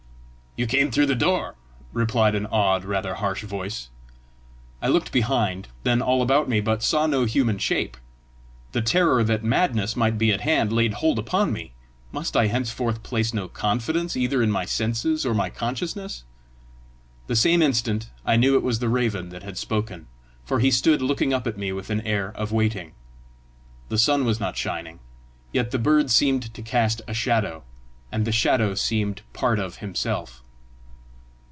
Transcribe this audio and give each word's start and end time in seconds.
"You 0.57 0.67
came 0.67 0.91
through 0.91 1.05
the 1.05 1.15
door," 1.15 1.55
replied 1.93 2.35
an 2.35 2.45
odd, 2.47 2.83
rather 2.83 3.15
harsh 3.15 3.41
voice. 3.41 3.87
I 4.81 4.89
looked 4.89 5.13
behind, 5.13 5.69
then 5.83 6.01
all 6.01 6.21
about 6.21 6.49
me, 6.49 6.59
but 6.59 6.83
saw 6.83 7.07
no 7.07 7.23
human 7.23 7.57
shape. 7.57 7.95
The 8.73 8.81
terror 8.81 9.23
that 9.23 9.45
madness 9.45 9.95
might 9.95 10.17
be 10.17 10.29
at 10.33 10.41
hand 10.41 10.73
laid 10.73 10.95
hold 10.95 11.17
upon 11.19 11.53
me: 11.53 11.71
must 12.11 12.35
I 12.35 12.47
henceforth 12.47 13.01
place 13.01 13.33
no 13.33 13.47
confidence 13.47 14.17
either 14.17 14.43
in 14.43 14.51
my 14.51 14.65
senses 14.65 15.25
or 15.25 15.33
my 15.33 15.49
consciousness? 15.49 16.25
The 17.27 17.35
same 17.37 17.61
instant 17.61 18.09
I 18.25 18.35
knew 18.35 18.57
it 18.57 18.61
was 18.61 18.79
the 18.79 18.89
raven 18.89 19.29
that 19.29 19.43
had 19.43 19.57
spoken, 19.57 20.07
for 20.43 20.59
he 20.59 20.69
stood 20.69 21.01
looking 21.01 21.33
up 21.33 21.47
at 21.47 21.57
me 21.57 21.71
with 21.71 21.89
an 21.89 22.01
air 22.01 22.33
of 22.35 22.51
waiting. 22.51 22.91
The 23.87 23.97
sun 23.97 24.25
was 24.25 24.41
not 24.41 24.57
shining, 24.57 24.99
yet 25.53 25.71
the 25.71 25.79
bird 25.79 26.11
seemed 26.11 26.53
to 26.53 26.61
cast 26.61 27.01
a 27.07 27.13
shadow, 27.13 27.63
and 28.11 28.25
the 28.25 28.33
shadow 28.33 28.75
seemed 28.75 29.21
part 29.31 29.57
of 29.57 29.77
himself. 29.77 30.43